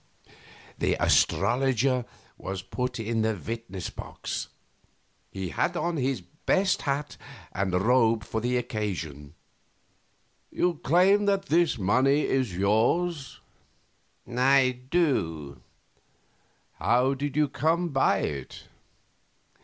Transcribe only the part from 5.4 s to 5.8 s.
had